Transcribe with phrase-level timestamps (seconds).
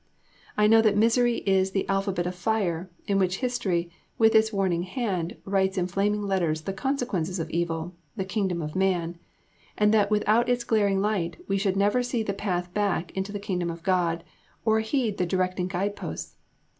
[0.57, 4.81] I know that misery is the alphabet of fire, in which history, with its warning
[4.81, 9.19] hand, writes in flaming letters the consequences of Evil (the Kingdom of Man),
[9.77, 13.37] and that without its glaring light, we should never see the path back into the
[13.39, 14.23] Kingdom of God,
[14.65, 16.35] or heed the directing guide posts.